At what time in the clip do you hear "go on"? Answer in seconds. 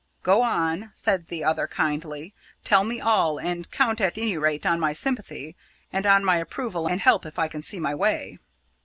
0.23-0.89